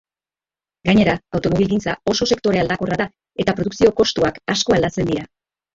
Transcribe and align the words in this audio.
Gainera, 0.89 1.13
automobilgintza 1.39 1.95
oso 2.13 2.29
sektore 2.31 2.63
aldakorra 2.65 3.01
da 3.05 3.09
eta 3.45 3.59
produkzio-kostuak 3.61 4.45
asko 4.57 4.81
aldatzen 4.81 5.15
dira 5.15 5.33